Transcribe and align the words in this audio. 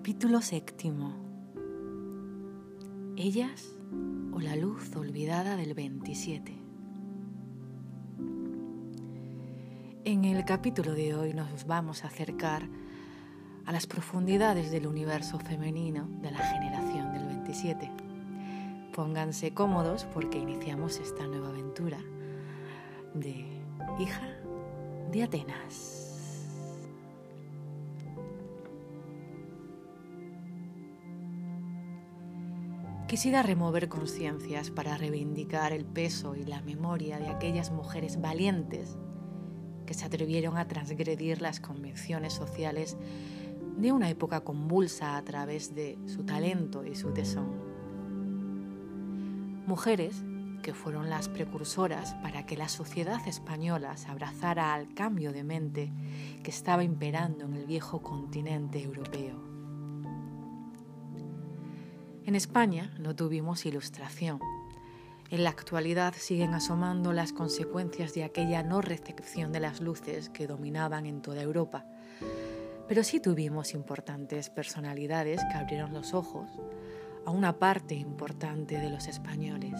Capítulo 0.00 0.40
séptimo. 0.40 1.12
Ellas 3.18 3.70
o 4.32 4.40
la 4.40 4.56
luz 4.56 4.96
olvidada 4.96 5.56
del 5.56 5.74
27. 5.74 6.56
En 10.06 10.24
el 10.24 10.46
capítulo 10.46 10.94
de 10.94 11.14
hoy 11.14 11.34
nos 11.34 11.66
vamos 11.66 12.02
a 12.02 12.06
acercar 12.06 12.66
a 13.66 13.72
las 13.72 13.86
profundidades 13.86 14.70
del 14.70 14.86
universo 14.86 15.38
femenino 15.38 16.08
de 16.22 16.30
la 16.30 16.38
generación 16.38 17.12
del 17.12 17.26
27. 17.26 17.90
Pónganse 18.94 19.52
cómodos 19.52 20.06
porque 20.14 20.38
iniciamos 20.38 20.98
esta 20.98 21.26
nueva 21.26 21.50
aventura 21.50 21.98
de 23.12 23.44
hija 23.98 24.26
de 25.12 25.24
Atenas. 25.24 26.09
Quisiera 33.10 33.42
remover 33.42 33.88
conciencias 33.88 34.70
para 34.70 34.96
reivindicar 34.96 35.72
el 35.72 35.84
peso 35.84 36.36
y 36.36 36.44
la 36.44 36.62
memoria 36.62 37.18
de 37.18 37.26
aquellas 37.26 37.72
mujeres 37.72 38.20
valientes 38.20 38.96
que 39.84 39.94
se 39.94 40.04
atrevieron 40.04 40.56
a 40.56 40.68
transgredir 40.68 41.42
las 41.42 41.58
convenciones 41.58 42.32
sociales 42.32 42.96
de 43.78 43.90
una 43.90 44.08
época 44.10 44.42
convulsa 44.44 45.16
a 45.16 45.24
través 45.24 45.74
de 45.74 45.98
su 46.06 46.22
talento 46.22 46.84
y 46.84 46.94
su 46.94 47.12
tesón. 47.12 47.50
Mujeres 49.66 50.22
que 50.62 50.72
fueron 50.72 51.10
las 51.10 51.28
precursoras 51.28 52.14
para 52.22 52.46
que 52.46 52.56
la 52.56 52.68
sociedad 52.68 53.26
española 53.26 53.96
se 53.96 54.06
abrazara 54.06 54.72
al 54.72 54.94
cambio 54.94 55.32
de 55.32 55.42
mente 55.42 55.92
que 56.44 56.52
estaba 56.52 56.84
imperando 56.84 57.46
en 57.46 57.54
el 57.54 57.66
viejo 57.66 58.02
continente 58.02 58.80
europeo. 58.80 59.49
En 62.30 62.36
España 62.36 62.92
no 63.00 63.16
tuvimos 63.16 63.66
ilustración. 63.66 64.38
En 65.30 65.42
la 65.42 65.50
actualidad 65.50 66.14
siguen 66.16 66.54
asomando 66.54 67.12
las 67.12 67.32
consecuencias 67.32 68.14
de 68.14 68.22
aquella 68.22 68.62
no 68.62 68.80
recepción 68.80 69.50
de 69.50 69.58
las 69.58 69.80
luces 69.80 70.28
que 70.28 70.46
dominaban 70.46 71.06
en 71.06 71.22
toda 71.22 71.42
Europa. 71.42 71.86
Pero 72.86 73.02
sí 73.02 73.18
tuvimos 73.18 73.74
importantes 73.74 74.48
personalidades 74.48 75.40
que 75.50 75.58
abrieron 75.58 75.92
los 75.92 76.14
ojos 76.14 76.48
a 77.26 77.32
una 77.32 77.58
parte 77.58 77.96
importante 77.96 78.78
de 78.78 78.90
los 78.90 79.08
españoles, 79.08 79.74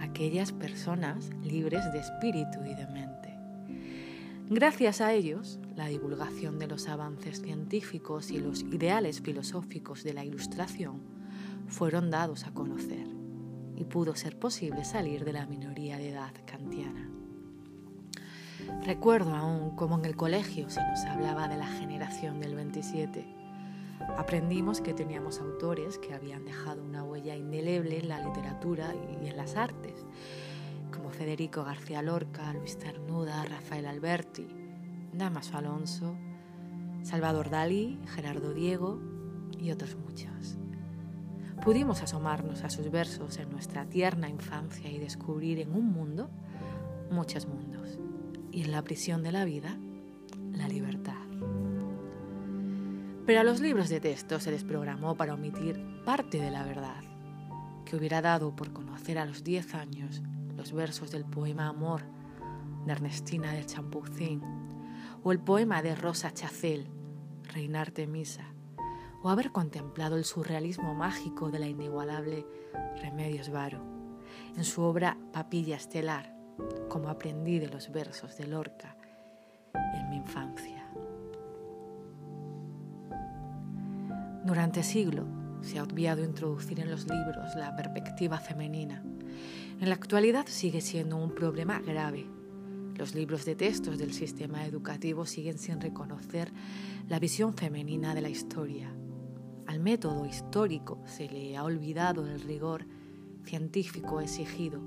aquellas 0.00 0.52
personas 0.52 1.30
libres 1.42 1.90
de 1.94 2.00
espíritu 2.00 2.58
y 2.62 2.74
de 2.74 2.86
mente. 2.88 3.38
Gracias 4.50 5.00
a 5.00 5.14
ellos, 5.14 5.58
la 5.76 5.86
divulgación 5.86 6.58
de 6.58 6.66
los 6.66 6.88
avances 6.88 7.40
científicos 7.40 8.30
y 8.30 8.38
los 8.38 8.64
ideales 8.64 9.22
filosóficos 9.22 10.04
de 10.04 10.12
la 10.12 10.26
Ilustración 10.26 11.21
fueron 11.72 12.10
dados 12.10 12.44
a 12.44 12.52
conocer 12.52 13.06
y 13.74 13.84
pudo 13.84 14.14
ser 14.14 14.38
posible 14.38 14.84
salir 14.84 15.24
de 15.24 15.32
la 15.32 15.46
minoría 15.46 15.96
de 15.96 16.10
edad 16.10 16.32
kantiana. 16.46 17.08
Recuerdo 18.84 19.34
aún 19.34 19.74
cómo 19.74 19.98
en 19.98 20.04
el 20.04 20.14
colegio 20.14 20.70
se 20.70 20.82
nos 20.82 21.04
hablaba 21.06 21.48
de 21.48 21.56
la 21.56 21.66
generación 21.66 22.40
del 22.40 22.54
27. 22.54 23.26
Aprendimos 24.16 24.80
que 24.80 24.92
teníamos 24.92 25.40
autores 25.40 25.98
que 25.98 26.12
habían 26.12 26.44
dejado 26.44 26.84
una 26.84 27.02
huella 27.02 27.36
indeleble 27.36 27.98
en 27.98 28.08
la 28.08 28.20
literatura 28.20 28.94
y 29.22 29.28
en 29.28 29.36
las 29.36 29.56
artes, 29.56 30.04
como 30.92 31.10
Federico 31.10 31.64
García 31.64 32.02
Lorca, 32.02 32.52
Luis 32.52 32.76
Cernuda, 32.78 33.44
Rafael 33.44 33.86
Alberti, 33.86 34.46
Damaso 35.12 35.56
Alonso, 35.56 36.16
Salvador 37.02 37.50
Dalí, 37.50 37.98
Gerardo 38.14 38.52
Diego 38.52 39.00
y 39.58 39.70
otros 39.70 39.96
muchos. 39.96 40.58
Pudimos 41.64 42.02
asomarnos 42.02 42.64
a 42.64 42.70
sus 42.70 42.90
versos 42.90 43.38
en 43.38 43.48
nuestra 43.48 43.84
tierna 43.84 44.28
infancia 44.28 44.90
y 44.90 44.98
descubrir 44.98 45.60
en 45.60 45.72
un 45.72 45.92
mundo 45.92 46.28
muchos 47.08 47.46
mundos 47.46 48.00
y 48.50 48.62
en 48.62 48.72
la 48.72 48.82
prisión 48.82 49.22
de 49.22 49.30
la 49.30 49.44
vida 49.44 49.78
la 50.52 50.66
libertad. 50.66 51.22
Pero 53.26 53.40
a 53.40 53.44
los 53.44 53.60
libros 53.60 53.88
de 53.88 54.00
texto 54.00 54.40
se 54.40 54.50
les 54.50 54.64
programó 54.64 55.16
para 55.16 55.34
omitir 55.34 55.80
parte 56.04 56.40
de 56.40 56.50
la 56.50 56.64
verdad, 56.64 57.04
que 57.84 57.94
hubiera 57.94 58.20
dado 58.20 58.56
por 58.56 58.72
conocer 58.72 59.16
a 59.16 59.24
los 59.24 59.44
10 59.44 59.74
años 59.76 60.20
los 60.56 60.72
versos 60.72 61.12
del 61.12 61.24
poema 61.24 61.68
Amor 61.68 62.02
de 62.84 62.90
Ernestina 62.90 63.52
de 63.52 63.64
Champucín 63.64 64.42
o 65.22 65.30
el 65.30 65.38
poema 65.38 65.80
de 65.80 65.94
Rosa 65.94 66.32
Chacel, 66.34 66.88
Reinarte 67.52 68.08
Misa, 68.08 68.52
o 69.22 69.30
haber 69.30 69.52
contemplado 69.52 70.16
el 70.16 70.24
surrealismo 70.24 70.94
mágico 70.94 71.50
de 71.50 71.58
la 71.58 71.68
inigualable 71.68 72.46
Remedios 73.00 73.50
Varo 73.50 73.80
en 74.56 74.64
su 74.64 74.82
obra 74.82 75.16
Papilla 75.32 75.76
Estelar, 75.76 76.34
como 76.88 77.08
aprendí 77.08 77.58
de 77.58 77.68
los 77.68 77.90
versos 77.92 78.36
de 78.36 78.46
Lorca 78.46 78.96
en 79.74 80.10
mi 80.10 80.16
infancia. 80.16 80.86
Durante 84.44 84.82
siglo 84.82 85.24
se 85.60 85.78
ha 85.78 85.84
obviado 85.84 86.24
introducir 86.24 86.80
en 86.80 86.90
los 86.90 87.06
libros 87.08 87.54
la 87.54 87.74
perspectiva 87.76 88.38
femenina. 88.38 89.02
En 89.80 89.88
la 89.88 89.94
actualidad 89.94 90.46
sigue 90.48 90.80
siendo 90.80 91.16
un 91.16 91.34
problema 91.34 91.80
grave. 91.80 92.26
Los 92.96 93.14
libros 93.14 93.44
de 93.44 93.54
textos 93.54 93.98
del 93.98 94.12
sistema 94.12 94.66
educativo 94.66 95.24
siguen 95.24 95.58
sin 95.58 95.80
reconocer 95.80 96.52
la 97.08 97.18
visión 97.18 97.54
femenina 97.54 98.14
de 98.14 98.20
la 98.20 98.28
historia 98.28 98.92
al 99.72 99.80
método 99.80 100.26
histórico 100.26 100.98
se 101.06 101.30
le 101.30 101.56
ha 101.56 101.64
olvidado 101.64 102.26
el 102.26 102.42
rigor 102.42 102.84
científico 103.46 104.20
exigido. 104.20 104.78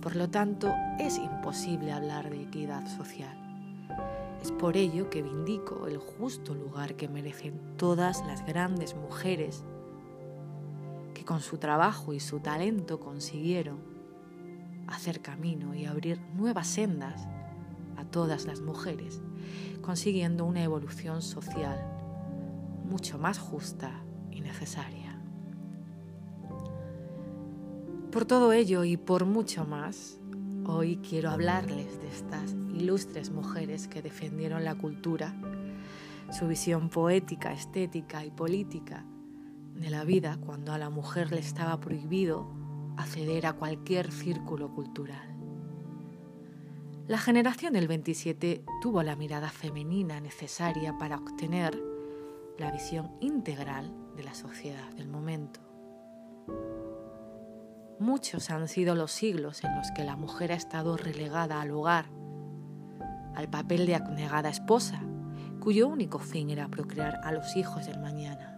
Por 0.00 0.16
lo 0.16 0.28
tanto, 0.28 0.74
es 0.98 1.16
imposible 1.16 1.92
hablar 1.92 2.28
de 2.28 2.42
equidad 2.42 2.84
social. 2.88 3.38
Es 4.42 4.50
por 4.50 4.76
ello 4.76 5.10
que 5.10 5.22
vindico 5.22 5.86
el 5.86 5.98
justo 5.98 6.56
lugar 6.56 6.96
que 6.96 7.06
merecen 7.08 7.76
todas 7.76 8.26
las 8.26 8.44
grandes 8.44 8.96
mujeres 8.96 9.62
que 11.14 11.24
con 11.24 11.40
su 11.40 11.58
trabajo 11.58 12.12
y 12.12 12.18
su 12.18 12.40
talento 12.40 12.98
consiguieron 12.98 13.78
hacer 14.88 15.22
camino 15.22 15.72
y 15.72 15.84
abrir 15.84 16.20
nuevas 16.34 16.66
sendas 16.66 17.28
a 17.96 18.04
todas 18.04 18.44
las 18.44 18.60
mujeres, 18.60 19.20
consiguiendo 19.82 20.46
una 20.46 20.64
evolución 20.64 21.22
social 21.22 21.78
mucho 22.90 23.18
más 23.18 23.38
justa 23.38 24.02
necesaria. 24.40 25.20
Por 28.10 28.24
todo 28.24 28.52
ello 28.52 28.84
y 28.84 28.96
por 28.96 29.26
mucho 29.26 29.66
más, 29.66 30.18
hoy 30.64 30.96
quiero 30.98 31.30
hablarles 31.30 32.00
de 32.00 32.08
estas 32.08 32.56
ilustres 32.74 33.30
mujeres 33.30 33.88
que 33.88 34.02
defendieron 34.02 34.64
la 34.64 34.74
cultura, 34.74 35.34
su 36.30 36.48
visión 36.48 36.88
poética, 36.88 37.52
estética 37.52 38.24
y 38.24 38.30
política 38.30 39.04
de 39.74 39.90
la 39.90 40.04
vida 40.04 40.38
cuando 40.44 40.72
a 40.72 40.78
la 40.78 40.88
mujer 40.88 41.30
le 41.30 41.40
estaba 41.40 41.78
prohibido 41.78 42.48
acceder 42.96 43.46
a 43.46 43.52
cualquier 43.52 44.10
círculo 44.10 44.72
cultural. 44.72 45.36
La 47.06 47.18
generación 47.18 47.74
del 47.74 47.86
27 47.86 48.64
tuvo 48.80 49.02
la 49.02 49.14
mirada 49.14 49.50
femenina 49.50 50.20
necesaria 50.20 50.96
para 50.98 51.18
obtener 51.18 51.78
la 52.58 52.72
visión 52.72 53.12
integral 53.20 53.92
de 54.16 54.24
la 54.24 54.34
sociedad 54.34 54.92
del 54.94 55.08
momento. 55.08 55.60
Muchos 57.98 58.50
han 58.50 58.68
sido 58.68 58.94
los 58.94 59.12
siglos 59.12 59.64
en 59.64 59.74
los 59.74 59.90
que 59.90 60.04
la 60.04 60.16
mujer 60.16 60.52
ha 60.52 60.56
estado 60.56 60.96
relegada 60.96 61.60
al 61.60 61.70
hogar, 61.70 62.06
al 63.34 63.48
papel 63.48 63.86
de 63.86 63.94
abnegada 63.94 64.48
esposa, 64.48 65.02
cuyo 65.60 65.88
único 65.88 66.18
fin 66.18 66.50
era 66.50 66.68
procrear 66.68 67.20
a 67.22 67.32
los 67.32 67.56
hijos 67.56 67.86
del 67.86 67.98
mañana. 68.00 68.52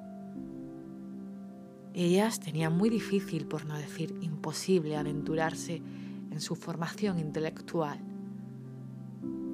Ellas 1.95 2.39
tenían 2.39 2.77
muy 2.77 2.91
difícil, 2.91 3.47
por 3.47 3.65
no 3.65 3.77
decir 3.77 4.17
imposible, 4.21 4.97
aventurarse 4.97 5.83
en 6.31 6.41
su 6.41 6.55
formación 6.55 7.19
intelectual, 7.19 7.99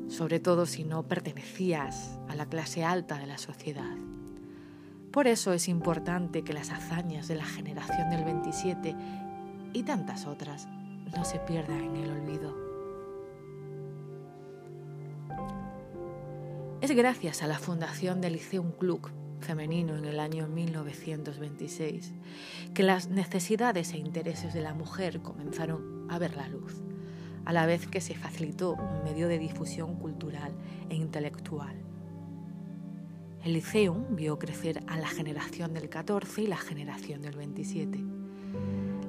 sobre 0.08 0.40
todo 0.40 0.67
si 0.67 0.84
no 0.84 1.08
pertenecías 1.08 2.19
a 2.29 2.34
la 2.34 2.46
clase 2.46 2.84
alta 2.84 3.19
de 3.19 3.26
la 3.26 3.38
sociedad. 3.38 3.96
Por 5.14 5.28
eso 5.28 5.52
es 5.52 5.69
importante 5.69 6.43
que 6.43 6.52
las 6.52 6.70
hazañas 6.70 7.28
de 7.28 7.37
la 7.37 7.44
generación 7.44 8.11
del 8.11 8.25
27 8.25 8.96
y 9.72 9.84
tantas 9.84 10.26
otras 10.26 10.66
no 11.16 11.25
se 11.25 11.38
pierdan 11.38 11.84
en 11.84 11.96
el 11.99 12.11
olvido. 12.11 12.56
Es 16.81 16.90
gracias 16.90 17.44
a 17.44 17.46
la 17.46 17.61
fundación 17.61 18.20
del 18.20 18.32
Liceum 18.32 18.72
Club 18.72 19.08
femenino 19.38 19.96
en 19.96 20.05
el 20.05 20.19
año 20.19 20.49
1926 20.49 22.12
que 22.75 22.82
las 22.82 23.06
necesidades 23.06 23.93
e 23.93 23.99
intereses 23.99 24.52
de 24.52 24.62
la 24.62 24.75
mujer 24.75 25.22
comenzaron 25.22 26.08
a 26.10 26.19
ver 26.19 26.34
la 26.34 26.49
luz, 26.49 26.82
a 27.44 27.52
la 27.52 27.67
vez 27.67 27.87
que 27.87 28.00
se 28.00 28.17
facilitó 28.17 28.72
un 28.72 29.05
medio 29.05 29.28
de 29.28 29.38
difusión 29.38 29.94
cultural 29.94 30.56
e 30.90 30.96
intelectual 30.96 31.94
El 33.44 33.52
Liceum 33.52 34.17
vio 34.17 34.38
crecer 34.38 34.82
a 34.87 34.96
la 34.96 35.06
generación 35.06 35.75
del 35.75 35.91
14 35.91 36.41
y 36.41 36.46
la 36.46 36.56
generación 36.56 37.20
del 37.20 37.37
27. 37.37 38.02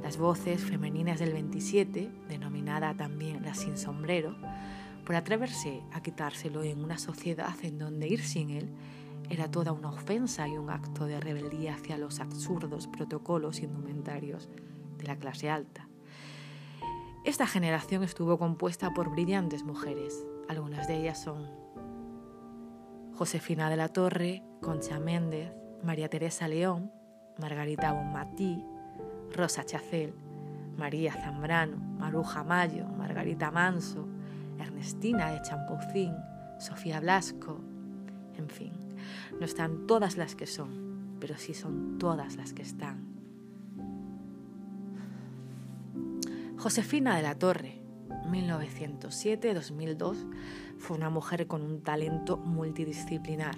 Las 0.03 0.17
voces 0.17 0.61
femeninas 0.61 1.19
del 1.19 1.31
27, 1.31 2.11
denominada 2.27 2.93
también 2.97 3.43
la 3.43 3.53
sin 3.53 3.77
sombrero, 3.77 4.35
por 5.05 5.15
atreverse 5.15 5.83
a 5.93 6.01
quitárselo 6.01 6.63
en 6.63 6.83
una 6.83 6.97
sociedad 6.97 7.55
en 7.61 7.79
donde 7.79 8.09
ir 8.09 8.21
sin 8.23 8.49
él 8.49 8.69
era 9.29 9.49
toda 9.49 9.71
una 9.71 9.91
ofensa 9.91 10.49
y 10.49 10.57
un 10.57 10.69
acto 10.69 11.05
de 11.05 11.21
rebeldía 11.21 11.75
hacia 11.75 11.97
los 11.97 12.19
absurdos 12.19 12.87
protocolos 12.87 13.61
indumentarios 13.61 14.49
de 14.97 15.07
la 15.07 15.15
clase 15.15 15.49
alta. 15.49 15.87
Esta 17.23 17.47
generación 17.47 18.03
estuvo 18.03 18.37
compuesta 18.37 18.93
por 18.93 19.11
brillantes 19.11 19.63
mujeres, 19.63 20.25
algunas 20.49 20.89
de 20.89 20.99
ellas 20.99 21.23
son 21.23 21.64
Josefina 23.15 23.69
de 23.69 23.77
la 23.77 23.87
Torre, 23.87 24.43
Concha 24.61 24.99
Méndez, 24.99 25.53
María 25.83 26.09
Teresa 26.09 26.49
León, 26.49 26.91
Margarita 27.37 27.93
Bonmatí, 27.93 28.61
Rosa 29.31 29.63
Chacel, 29.63 30.13
María 30.77 31.13
Zambrano, 31.13 31.77
Maruja 31.77 32.43
Mayo, 32.43 32.85
Margarita 32.87 33.51
Manso, 33.51 34.05
Ernestina 34.59 35.31
de 35.31 35.41
Champoucín, 35.43 36.13
Sofía 36.59 36.99
Blasco, 36.99 37.61
en 38.37 38.49
fin, 38.49 38.73
no 39.39 39.45
están 39.45 39.87
todas 39.87 40.17
las 40.17 40.35
que 40.35 40.45
son, 40.45 41.17
pero 41.21 41.37
sí 41.37 41.53
son 41.53 41.97
todas 41.97 42.35
las 42.35 42.51
que 42.51 42.63
están. 42.63 43.15
Josefina 46.57 47.15
de 47.15 47.21
la 47.21 47.35
Torre, 47.35 47.84
1907-2002, 48.35 50.17
fue 50.77 50.97
una 50.97 51.09
mujer 51.09 51.47
con 51.47 51.61
un 51.61 51.81
talento 51.81 52.37
multidisciplinar, 52.37 53.55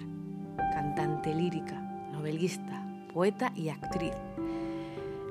cantante 0.56 1.34
lírica, 1.34 1.80
novelista, 2.12 2.86
poeta 3.12 3.52
y 3.56 3.70
actriz. 3.70 4.14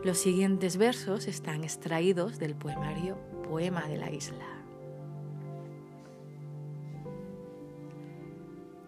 Los 0.03 0.17
siguientes 0.17 0.77
versos 0.77 1.27
están 1.27 1.63
extraídos 1.63 2.39
del 2.39 2.55
poemario 2.55 3.17
Poema 3.47 3.87
de 3.87 3.97
la 3.97 4.11
Isla. 4.11 4.45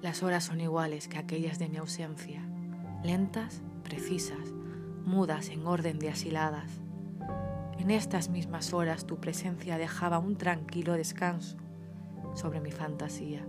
Las 0.01 0.23
horas 0.23 0.45
son 0.45 0.61
iguales 0.61 1.07
que 1.07 1.17
aquellas 1.17 1.59
de 1.59 1.67
mi 1.67 1.77
ausencia, 1.77 2.41
lentas, 3.03 3.61
precisas, 3.83 4.53
mudas 5.05 5.49
en 5.49 5.65
orden 5.65 5.99
de 5.99 6.09
asiladas. 6.09 6.79
En 7.79 7.91
estas 7.91 8.29
mismas 8.29 8.73
horas 8.73 9.05
tu 9.05 9.21
presencia 9.21 9.77
dejaba 9.77 10.19
un 10.19 10.35
tranquilo 10.35 10.93
descanso 10.93 11.55
sobre 12.35 12.59
mi 12.59 12.71
fantasía. 12.71 13.47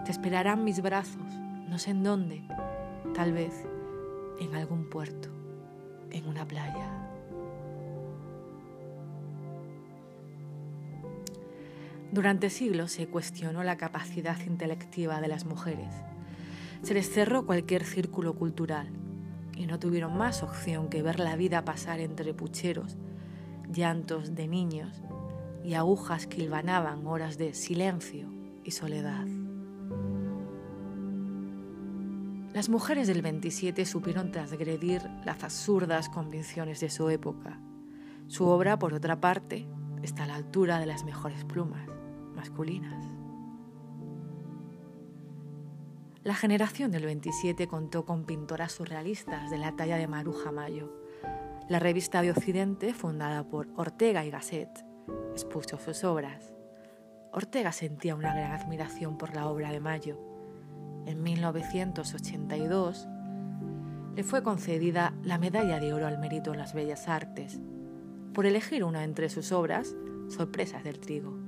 Te 0.05 0.12
esperarán 0.12 0.65
mis 0.65 0.81
brazos, 0.81 1.35
no 1.69 1.79
sé 1.79 1.91
en 1.91 2.05
dónde, 2.05 2.43
tal 3.12 3.32
vez 3.32 3.53
en 4.41 4.55
algún 4.55 4.88
puerto, 4.88 5.29
en 6.11 6.27
una 6.29 6.47
playa. 6.47 6.88
Durante 12.12 12.50
siglos 12.50 12.93
se 12.93 13.09
cuestionó 13.09 13.62
la 13.65 13.76
capacidad 13.76 14.38
intelectiva 14.47 15.21
de 15.21 15.29
las 15.29 15.44
mujeres. 15.44 15.93
Se 16.83 16.94
les 16.94 17.12
cerró 17.12 17.47
cualquier 17.47 17.85
círculo 17.85 18.35
cultural 18.35 18.88
y 19.56 19.67
no 19.67 19.79
tuvieron 19.79 20.17
más 20.17 20.43
opción 20.43 20.88
que 20.88 21.03
ver 21.03 21.21
la 21.21 21.37
vida 21.37 21.65
pasar 21.65 22.00
entre 22.00 22.33
pucheros, 22.33 22.97
llantos 23.73 24.35
de 24.35 24.47
niños 24.47 25.03
y 25.65 25.75
agujas 25.75 26.27
que 26.27 26.43
hilvanaban 26.43 27.07
horas 27.07 27.39
de 27.39 27.55
silencio 27.55 28.29
y 28.65 28.71
soledad. 28.73 29.27
Las 32.53 32.69
mujeres 32.69 33.07
del 33.07 33.23
27 33.23 33.87
supieron 33.87 34.33
transgredir 34.33 35.03
las 35.25 35.45
absurdas 35.45 36.09
convicciones 36.09 36.81
de 36.81 36.91
su 36.91 37.09
época. 37.09 37.61
Su 38.27 38.47
obra, 38.47 38.79
por 38.79 38.93
otra 38.93 39.21
parte, 39.21 39.69
está 40.03 40.25
a 40.25 40.27
la 40.27 40.35
altura 40.35 40.81
de 40.81 40.87
las 40.87 41.05
mejores 41.05 41.45
plumas 41.45 41.87
masculinas. 42.35 43.07
La 46.23 46.35
generación 46.35 46.91
del 46.91 47.05
27 47.05 47.67
contó 47.67 48.05
con 48.05 48.25
pintoras 48.25 48.73
surrealistas 48.73 49.51
de 49.51 49.57
la 49.57 49.75
talla 49.77 49.97
de 49.97 50.07
Maruja 50.07 50.53
Mayo. 50.53 50.93
La 51.71 51.79
revista 51.79 52.21
de 52.21 52.33
Occidente, 52.33 52.93
fundada 52.93 53.45
por 53.45 53.69
Ortega 53.77 54.25
y 54.25 54.31
Gasset, 54.33 54.85
expuso 55.31 55.79
sus 55.79 56.03
obras. 56.03 56.53
Ortega 57.31 57.71
sentía 57.71 58.17
una 58.17 58.35
gran 58.35 58.50
admiración 58.50 59.17
por 59.17 59.37
la 59.37 59.47
obra 59.47 59.71
de 59.71 59.79
Mayo. 59.79 60.19
En 61.07 61.23
1982 61.23 63.07
le 64.17 64.25
fue 64.25 64.43
concedida 64.43 65.15
la 65.23 65.39
Medalla 65.39 65.79
de 65.79 65.93
Oro 65.93 66.09
al 66.09 66.19
Mérito 66.19 66.53
en 66.53 66.59
las 66.59 66.75
Bellas 66.75 67.07
Artes 67.07 67.61
por 68.35 68.47
elegir 68.47 68.83
una 68.83 69.05
entre 69.05 69.29
sus 69.29 69.53
obras, 69.53 69.95
Sorpresas 70.27 70.83
del 70.83 70.99
Trigo, 70.99 71.39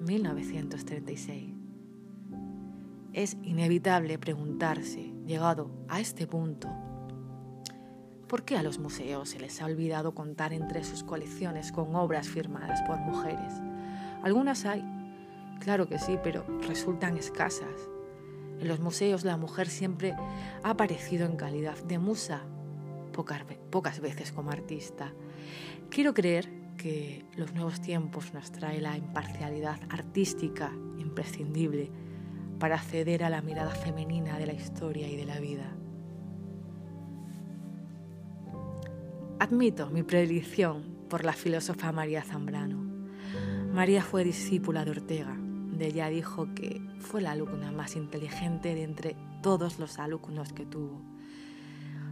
1936. 0.00 1.54
Es 3.12 3.36
inevitable 3.44 4.18
preguntarse, 4.18 5.14
llegado 5.24 5.70
a 5.86 6.00
este 6.00 6.26
punto, 6.26 6.68
¿Por 8.28 8.44
qué 8.44 8.58
a 8.58 8.62
los 8.62 8.78
museos 8.78 9.30
se 9.30 9.40
les 9.40 9.62
ha 9.62 9.64
olvidado 9.64 10.14
contar 10.14 10.52
entre 10.52 10.84
sus 10.84 11.02
colecciones 11.02 11.72
con 11.72 11.96
obras 11.96 12.28
firmadas 12.28 12.82
por 12.82 12.98
mujeres? 12.98 13.54
Algunas 14.22 14.66
hay, 14.66 14.84
claro 15.60 15.88
que 15.88 15.98
sí, 15.98 16.18
pero 16.22 16.44
resultan 16.68 17.16
escasas. 17.16 17.88
En 18.60 18.68
los 18.68 18.80
museos 18.80 19.24
la 19.24 19.38
mujer 19.38 19.66
siempre 19.68 20.14
ha 20.62 20.70
aparecido 20.70 21.24
en 21.24 21.36
calidad 21.36 21.82
de 21.84 21.98
musa, 21.98 22.42
pocas, 23.70 24.00
veces 24.00 24.30
como 24.30 24.50
artista. 24.50 25.14
Quiero 25.88 26.12
creer 26.12 26.50
que 26.76 27.24
los 27.34 27.54
nuevos 27.54 27.80
tiempos 27.80 28.34
nos 28.34 28.52
trae 28.52 28.82
la 28.82 28.94
imparcialidad 28.94 29.80
artística 29.88 30.70
imprescindible 30.98 31.90
para 32.58 32.74
acceder 32.74 33.24
a 33.24 33.30
la 33.30 33.40
mirada 33.40 33.70
femenina 33.70 34.38
de 34.38 34.46
la 34.46 34.52
historia 34.52 35.08
y 35.08 35.16
de 35.16 35.24
la 35.24 35.40
vida. 35.40 35.78
Admito 39.40 39.88
mi 39.90 40.02
predilección 40.02 40.82
por 41.08 41.24
la 41.24 41.32
filósofa 41.32 41.92
María 41.92 42.22
Zambrano. 42.22 42.82
María 43.72 44.02
fue 44.02 44.24
discípula 44.24 44.84
de 44.84 44.90
Ortega. 44.90 45.36
De 45.38 45.86
ella 45.86 46.08
dijo 46.08 46.52
que 46.56 46.82
fue 46.98 47.20
la 47.20 47.30
alumna 47.30 47.70
más 47.70 47.94
inteligente 47.94 48.74
de 48.74 48.82
entre 48.82 49.16
todos 49.40 49.78
los 49.78 50.00
alumnos 50.00 50.52
que 50.52 50.66
tuvo. 50.66 51.00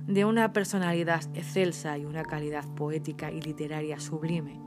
De 0.07 0.25
una 0.25 0.53
personalidad 0.53 1.25
excelsa 1.35 1.99
y 1.99 2.05
una 2.05 2.23
calidad 2.23 2.65
poética 2.77 3.33
y 3.33 3.41
literaria 3.41 3.99
sublime. 3.99 4.61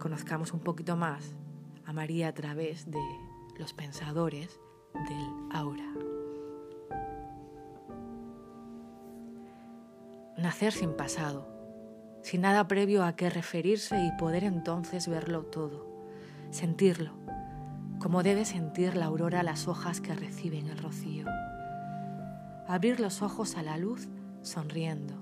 Conozcamos 0.00 0.52
un 0.52 0.60
poquito 0.60 0.96
más 0.96 1.36
a 1.86 1.92
María 1.92 2.26
a 2.26 2.34
través 2.34 2.90
de 2.90 2.98
los 3.56 3.72
pensadores 3.72 4.58
del 4.94 5.28
aura. 5.52 5.92
Nacer 10.38 10.72
sin 10.72 10.94
pasado, 10.94 11.51
sin 12.22 12.42
nada 12.42 12.68
previo 12.68 13.04
a 13.04 13.16
qué 13.16 13.28
referirse 13.28 14.00
y 14.02 14.12
poder 14.12 14.44
entonces 14.44 15.08
verlo 15.08 15.42
todo, 15.44 15.86
sentirlo, 16.50 17.12
como 17.98 18.22
debe 18.22 18.44
sentir 18.44 18.96
la 18.96 19.06
aurora 19.06 19.42
las 19.42 19.68
hojas 19.68 20.00
que 20.00 20.14
reciben 20.14 20.68
el 20.68 20.78
rocío. 20.78 21.26
Abrir 22.66 23.00
los 23.00 23.22
ojos 23.22 23.56
a 23.56 23.62
la 23.62 23.76
luz 23.76 24.08
sonriendo, 24.42 25.14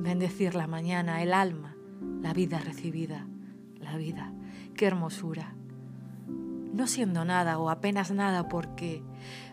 bendecir 0.00 0.54
la 0.54 0.66
mañana, 0.66 1.22
el 1.22 1.32
alma, 1.32 1.76
la 2.20 2.32
vida 2.32 2.58
recibida, 2.58 3.26
la 3.80 3.96
vida, 3.96 4.32
qué 4.74 4.86
hermosura. 4.86 5.54
No 6.72 6.86
siendo 6.86 7.24
nada 7.24 7.58
o 7.58 7.70
apenas 7.70 8.10
nada 8.10 8.48
porque, 8.48 9.02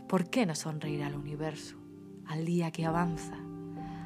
¿por 0.08 0.30
qué 0.30 0.46
no 0.46 0.56
sonreír 0.56 1.04
al 1.04 1.16
universo, 1.16 1.78
al 2.26 2.46
día 2.46 2.72
que 2.72 2.86
avanza? 2.86 3.49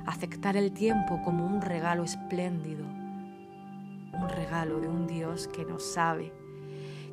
Aceptar 0.05 0.57
el 0.57 0.71
tiempo 0.73 1.21
como 1.23 1.45
un 1.45 1.61
regalo 1.61 2.03
espléndido, 2.03 2.85
un 2.85 4.29
regalo 4.29 4.79
de 4.79 4.87
un 4.87 5.07
Dios 5.07 5.47
que 5.47 5.65
nos 5.65 5.83
sabe, 5.83 6.33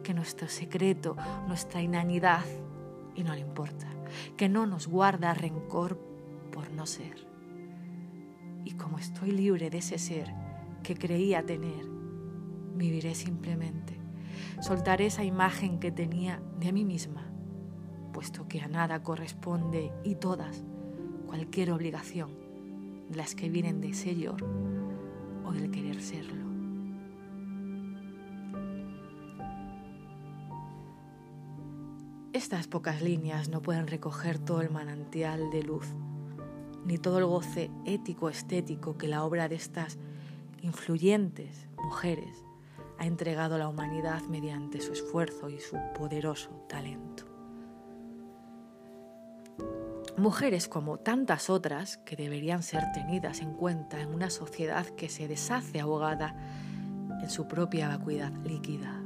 que 0.02 0.14
nuestro 0.14 0.49
secreto, 0.49 1.16
nuestra 1.47 1.82
inanidad, 1.82 2.44
y 3.14 3.23
no 3.23 3.35
le 3.35 3.40
importa, 3.40 3.87
que 4.37 4.49
no 4.49 4.66
nos 4.66 4.87
guarda 4.88 5.35
rencor 5.35 5.99
por 6.50 6.70
no 6.73 6.87
ser. 6.87 7.26
Y 8.64 8.73
como 8.73 8.99
estoy 8.99 9.30
libre 9.30 9.70
de 9.70 9.78
ese 9.78 9.99
ser 9.99 10.35
que 10.82 10.97
creía 10.97 11.44
tener, 11.44 11.87
viviré 12.75 13.14
simplemente. 13.14 13.99
Soltaré 14.61 15.06
esa 15.06 15.25
imagen 15.25 15.78
que 15.78 15.92
tenía 15.92 16.42
de 16.59 16.73
mí 16.73 16.85
misma, 16.85 17.30
puesto 18.12 18.49
que 18.49 18.61
a 18.61 18.68
nada 18.68 19.02
corresponde 19.02 19.92
y 20.04 20.16
todas, 20.16 20.64
cualquier 21.26 21.70
obligación, 21.73 22.39
las 23.14 23.35
que 23.35 23.49
vienen 23.49 23.81
de 23.81 23.93
ser 23.95 24.35
o 25.45 25.52
del 25.52 25.71
querer 25.71 26.00
serlo. 26.00 26.50
Estas 32.33 32.69
pocas 32.69 33.02
líneas 33.02 33.49
no 33.49 33.61
pueden 33.61 33.87
recoger 33.87 34.38
todo 34.38 34.62
el 34.62 34.71
manantial 34.71 35.50
de 35.50 35.62
luz, 35.62 35.87
ni 36.85 36.97
todo 36.97 37.19
el 37.19 37.26
goce 37.26 37.71
ético-estético 37.85 38.97
que 38.97 39.09
la 39.09 39.25
obra 39.25 39.49
de 39.49 39.57
estas 39.57 39.99
influyentes 40.62 41.67
mujeres 41.76 42.45
ha 42.99 43.07
entregado 43.07 43.57
a 43.57 43.59
la 43.59 43.69
humanidad 43.69 44.23
mediante 44.25 44.81
su 44.81 44.93
esfuerzo 44.93 45.49
y 45.49 45.59
su 45.59 45.76
poderoso 45.95 46.50
talento. 46.69 47.29
Mujeres 50.20 50.68
como 50.68 50.98
tantas 50.98 51.48
otras 51.48 51.96
que 51.96 52.14
deberían 52.14 52.62
ser 52.62 52.92
tenidas 52.92 53.40
en 53.40 53.54
cuenta 53.54 54.02
en 54.02 54.12
una 54.12 54.28
sociedad 54.28 54.84
que 54.84 55.08
se 55.08 55.28
deshace 55.28 55.80
ahogada 55.80 56.36
en 57.22 57.30
su 57.30 57.48
propia 57.48 57.88
vacuidad 57.88 58.30
líquida. 58.44 59.02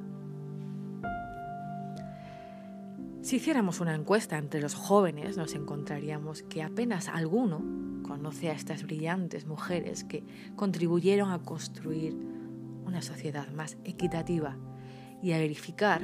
Si 3.23 3.37
hiciéramos 3.37 3.79
una 3.79 3.95
encuesta 3.95 4.39
entre 4.39 4.61
los 4.61 4.75
jóvenes, 4.75 5.37
nos 5.37 5.55
encontraríamos 5.55 6.43
que 6.43 6.65
apenas 6.65 7.07
alguno 7.07 7.63
conoce 8.03 8.51
a 8.51 8.55
estas 8.55 8.83
brillantes 8.83 9.47
mujeres 9.47 10.03
que 10.03 10.25
contribuyeron 10.57 11.31
a 11.31 11.39
construir 11.39 12.13
una 12.85 13.03
sociedad 13.03 13.49
más 13.53 13.79
equitativa 13.85 14.57
y 15.23 15.31
a 15.31 15.39
verificar 15.39 16.03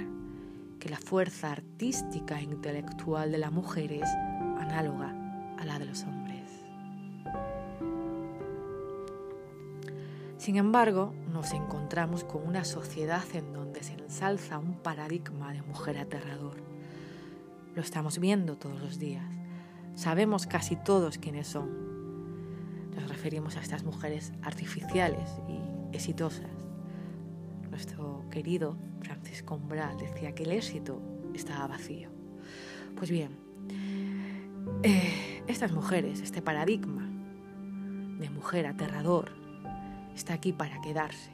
que 0.79 0.89
la 0.89 0.99
fuerza 0.99 1.51
artística 1.51 2.39
e 2.39 2.45
intelectual 2.45 3.33
de 3.33 3.39
la 3.39 3.51
mujer 3.51 3.91
es 3.91 4.09
análoga 4.71 5.15
a 5.59 5.65
la 5.65 5.79
de 5.79 5.85
los 5.85 6.03
hombres. 6.05 6.65
Sin 10.39 10.57
embargo, 10.57 11.13
nos 11.33 11.53
encontramos 11.53 12.25
con 12.25 12.47
una 12.47 12.65
sociedad 12.65 13.25
en 13.35 13.53
donde 13.53 13.83
se 13.83 13.93
ensalza 13.93 14.59
un 14.59 14.75
paradigma 14.75 15.53
de 15.53 15.63
mujer 15.63 15.99
aterrador 15.99 16.71
lo 17.75 17.83
estamos 17.83 18.19
viendo 18.19 18.57
todos 18.57 18.81
los 18.81 18.99
días. 18.99 19.25
Sabemos 19.95 20.47
casi 20.47 20.77
todos 20.77 21.19
quiénes 21.19 21.47
son. 21.47 21.71
Nos 22.95 23.09
referimos 23.09 23.57
a 23.57 23.61
estas 23.61 23.85
mujeres 23.85 24.33
artificiales 24.43 25.31
y 25.49 25.95
exitosas. 25.95 26.51
Nuestro 27.71 28.25
querido 28.31 28.77
Francisco 29.03 29.55
Umbral 29.55 29.97
decía 29.99 30.35
que 30.35 30.43
el 30.43 30.53
éxito 30.53 31.01
estaba 31.33 31.69
vacío. 31.69 32.11
Pues 32.97 33.11
bien, 33.11 33.31
eh, 34.83 35.43
estas 35.47 35.73
mujeres, 35.73 36.21
este 36.21 36.43
paradigma 36.43 37.09
de 38.19 38.31
mujer 38.31 38.67
aterrador, 38.67 39.33
está 40.15 40.35
aquí 40.35 40.53
para 40.53 40.81
quedarse. 40.81 41.31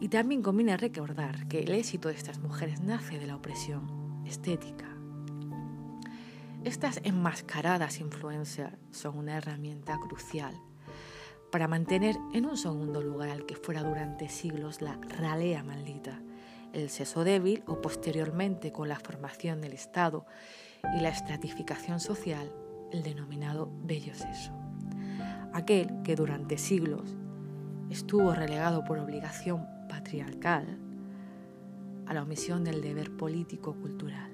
Y 0.00 0.08
también 0.08 0.42
conviene 0.42 0.76
recordar 0.76 1.46
que 1.48 1.60
el 1.60 1.72
éxito 1.72 2.08
de 2.08 2.14
estas 2.14 2.38
mujeres 2.38 2.80
nace 2.80 3.18
de 3.18 3.26
la 3.26 3.36
opresión 3.36 4.22
estética, 4.26 4.94
estas 6.64 7.00
enmascaradas 7.04 8.00
influencers 8.00 8.74
son 8.90 9.18
una 9.18 9.36
herramienta 9.36 9.98
crucial 9.98 10.54
para 11.52 11.68
mantener 11.68 12.16
en 12.32 12.46
un 12.46 12.56
segundo 12.56 13.02
lugar 13.02 13.28
al 13.28 13.44
que 13.44 13.54
fuera 13.54 13.82
durante 13.82 14.30
siglos 14.30 14.80
la 14.80 14.98
ralea 15.18 15.62
maldita, 15.62 16.22
el 16.72 16.88
seso 16.88 17.22
débil 17.22 17.62
o 17.66 17.82
posteriormente 17.82 18.72
con 18.72 18.88
la 18.88 18.98
formación 18.98 19.60
del 19.60 19.74
Estado 19.74 20.24
y 20.96 21.00
la 21.00 21.08
estratificación 21.08 22.00
social, 22.00 22.52
el 22.92 23.02
denominado 23.02 23.70
bello 23.84 24.14
seso. 24.14 24.52
Aquel 25.52 26.02
que 26.02 26.16
durante 26.16 26.58
siglos 26.58 27.16
estuvo 27.90 28.34
relegado 28.34 28.84
por 28.84 28.98
obligación 28.98 29.66
patriarcal 29.88 30.78
a 32.06 32.14
la 32.14 32.22
omisión 32.22 32.64
del 32.64 32.82
deber 32.82 33.16
político-cultural. 33.16 34.30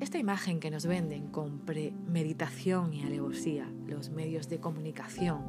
Esta 0.00 0.18
imagen 0.18 0.60
que 0.60 0.70
nos 0.70 0.86
venden 0.86 1.28
con 1.28 1.60
premeditación 1.60 2.92
y 2.92 3.02
alevosía 3.02 3.66
los 3.86 4.10
medios 4.10 4.48
de 4.48 4.60
comunicación 4.60 5.40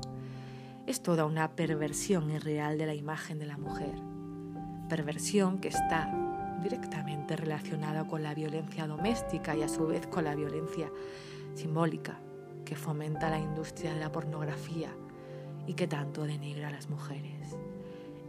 es 0.87 1.03
toda 1.03 1.25
una 1.25 1.55
perversión 1.55 2.31
irreal 2.31 2.77
de 2.77 2.85
la 2.85 2.95
imagen 2.95 3.39
de 3.39 3.45
la 3.45 3.57
mujer. 3.57 3.93
Perversión 4.87 5.59
que 5.59 5.67
está 5.67 6.26
directamente 6.67 7.37
relacionada 7.37 8.05
con 8.05 8.23
la 8.23 8.33
violencia 8.33 8.87
doméstica 8.87 9.55
y 9.55 9.61
a 9.61 9.69
su 9.69 9.87
vez 9.87 10.05
con 10.05 10.25
la 10.25 10.35
violencia 10.35 10.91
simbólica 11.55 12.19
que 12.65 12.75
fomenta 12.75 13.29
la 13.29 13.39
industria 13.39 13.93
de 13.93 14.01
la 14.01 14.11
pornografía 14.11 14.89
y 15.65 15.75
que 15.75 15.87
tanto 15.87 16.25
denigra 16.25 16.67
a 16.67 16.71
las 16.71 16.89
mujeres. 16.89 17.55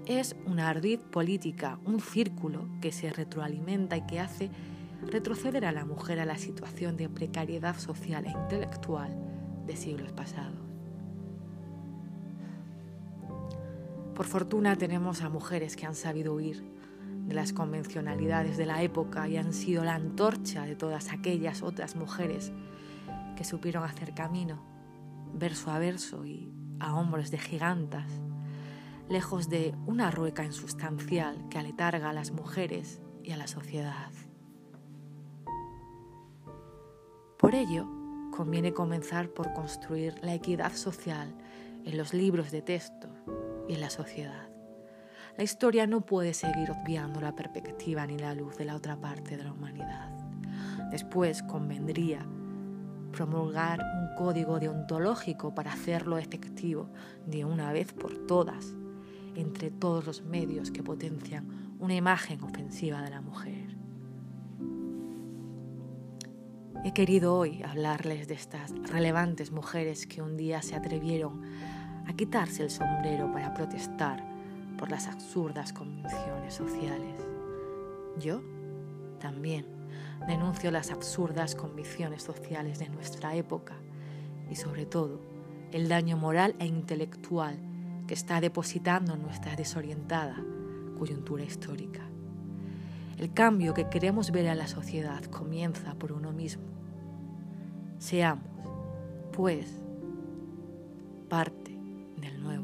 Es 0.06 0.36
una 0.46 0.68
ardid 0.68 1.00
política, 1.00 1.80
un 1.84 2.00
círculo 2.00 2.68
que 2.80 2.92
se 2.92 3.10
retroalimenta 3.10 3.96
y 3.96 4.06
que 4.06 4.20
hace 4.20 4.50
retroceder 5.02 5.64
a 5.64 5.72
la 5.72 5.84
mujer 5.84 6.20
a 6.20 6.24
la 6.24 6.38
situación 6.38 6.96
de 6.96 7.08
precariedad 7.08 7.76
social 7.76 8.24
e 8.24 8.30
intelectual 8.30 9.16
de 9.66 9.76
siglos 9.76 10.12
pasados. 10.12 10.54
Por 14.14 14.26
fortuna 14.26 14.76
tenemos 14.76 15.22
a 15.22 15.28
mujeres 15.28 15.74
que 15.74 15.86
han 15.86 15.96
sabido 15.96 16.34
huir 16.34 16.77
de 17.28 17.34
las 17.34 17.52
convencionalidades 17.52 18.56
de 18.56 18.64
la 18.64 18.82
época 18.82 19.28
y 19.28 19.36
han 19.36 19.52
sido 19.52 19.84
la 19.84 19.94
antorcha 19.94 20.64
de 20.64 20.74
todas 20.74 21.12
aquellas 21.12 21.62
otras 21.62 21.94
mujeres 21.94 22.52
que 23.36 23.44
supieron 23.44 23.84
hacer 23.84 24.14
camino, 24.14 24.62
verso 25.34 25.70
a 25.70 25.78
verso 25.78 26.24
y 26.24 26.50
a 26.80 26.94
hombros 26.94 27.30
de 27.30 27.38
gigantas, 27.38 28.10
lejos 29.10 29.50
de 29.50 29.74
una 29.86 30.10
rueca 30.10 30.42
insustancial 30.42 31.48
que 31.50 31.58
aletarga 31.58 32.08
a 32.08 32.14
las 32.14 32.30
mujeres 32.32 33.02
y 33.22 33.32
a 33.32 33.36
la 33.36 33.46
sociedad. 33.46 34.10
Por 37.38 37.54
ello, 37.54 37.86
conviene 38.32 38.72
comenzar 38.72 39.28
por 39.28 39.52
construir 39.52 40.14
la 40.22 40.34
equidad 40.34 40.72
social 40.72 41.36
en 41.84 41.98
los 41.98 42.14
libros 42.14 42.50
de 42.50 42.62
texto 42.62 43.08
y 43.68 43.74
en 43.74 43.80
la 43.82 43.90
sociedad. 43.90 44.47
La 45.38 45.44
historia 45.44 45.86
no 45.86 46.00
puede 46.00 46.34
seguir 46.34 46.72
obviando 46.72 47.20
la 47.20 47.36
perspectiva 47.36 48.04
ni 48.08 48.18
la 48.18 48.34
luz 48.34 48.56
de 48.56 48.64
la 48.64 48.74
otra 48.74 49.00
parte 49.00 49.36
de 49.36 49.44
la 49.44 49.52
humanidad. 49.52 50.10
Después 50.90 51.44
convendría 51.44 52.26
promulgar 53.12 53.78
un 53.78 54.16
código 54.16 54.58
deontológico 54.58 55.54
para 55.54 55.72
hacerlo 55.72 56.18
efectivo 56.18 56.90
de 57.24 57.44
una 57.44 57.72
vez 57.72 57.92
por 57.92 58.26
todas 58.26 58.74
entre 59.36 59.70
todos 59.70 60.04
los 60.06 60.22
medios 60.22 60.72
que 60.72 60.82
potencian 60.82 61.76
una 61.78 61.94
imagen 61.94 62.42
ofensiva 62.42 63.00
de 63.02 63.10
la 63.10 63.20
mujer. 63.20 63.76
He 66.84 66.92
querido 66.92 67.36
hoy 67.36 67.62
hablarles 67.62 68.26
de 68.26 68.34
estas 68.34 68.72
relevantes 68.90 69.52
mujeres 69.52 70.04
que 70.08 70.20
un 70.20 70.36
día 70.36 70.62
se 70.62 70.74
atrevieron 70.74 71.42
a 72.08 72.12
quitarse 72.14 72.64
el 72.64 72.70
sombrero 72.70 73.30
para 73.30 73.54
protestar 73.54 74.27
por 74.78 74.90
las 74.90 75.08
absurdas 75.08 75.74
convenciones 75.74 76.54
sociales. 76.54 77.20
Yo 78.18 78.40
también 79.20 79.66
denuncio 80.26 80.70
las 80.70 80.90
absurdas 80.90 81.54
convicciones 81.54 82.22
sociales 82.22 82.78
de 82.78 82.88
nuestra 82.88 83.34
época 83.34 83.74
y 84.50 84.56
sobre 84.56 84.86
todo 84.86 85.20
el 85.72 85.88
daño 85.88 86.16
moral 86.16 86.54
e 86.58 86.66
intelectual 86.66 87.58
que 88.06 88.14
está 88.14 88.40
depositando 88.40 89.16
nuestra 89.16 89.54
desorientada 89.54 90.42
coyuntura 90.98 91.44
histórica. 91.44 92.00
El 93.18 93.32
cambio 93.32 93.74
que 93.74 93.88
queremos 93.88 94.30
ver 94.30 94.46
en 94.46 94.58
la 94.58 94.68
sociedad 94.68 95.22
comienza 95.24 95.94
por 95.94 96.12
uno 96.12 96.32
mismo. 96.32 96.64
Seamos, 97.98 98.46
pues, 99.32 99.66
parte 101.28 101.76
del 102.20 102.42
nuevo 102.42 102.57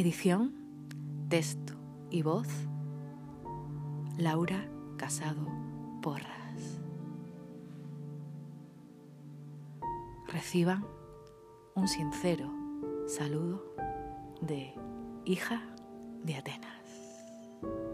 Edición, 0.00 0.54
texto 1.28 1.72
y 2.08 2.22
voz, 2.22 2.46
Laura 4.16 4.70
Casado 4.96 5.44
Porras. 6.02 6.80
Reciban 10.28 10.86
un 11.74 11.88
sincero 11.88 12.48
saludo 13.08 13.74
de 14.40 14.72
hija 15.24 15.64
de 16.22 16.36
Atenas. 16.36 17.87